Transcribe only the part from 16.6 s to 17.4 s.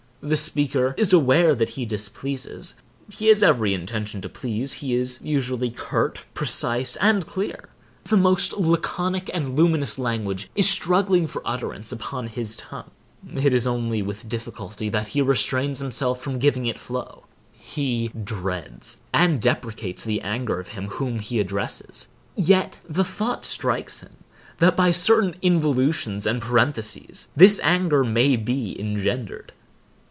it flow;